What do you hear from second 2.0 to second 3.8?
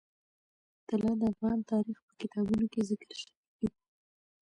په کتابونو کې ذکر شوی دي.